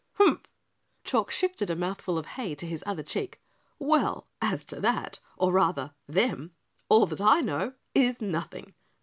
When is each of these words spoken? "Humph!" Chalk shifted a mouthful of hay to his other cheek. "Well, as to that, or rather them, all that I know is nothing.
"Humph!" 0.15 0.47
Chalk 1.03 1.29
shifted 1.29 1.69
a 1.69 1.75
mouthful 1.75 2.17
of 2.17 2.25
hay 2.25 2.55
to 2.55 2.65
his 2.65 2.83
other 2.87 3.03
cheek. 3.03 3.39
"Well, 3.77 4.25
as 4.41 4.65
to 4.65 4.79
that, 4.79 5.19
or 5.37 5.51
rather 5.51 5.93
them, 6.07 6.55
all 6.89 7.05
that 7.05 7.21
I 7.21 7.41
know 7.41 7.73
is 7.93 8.19
nothing. 8.19 8.73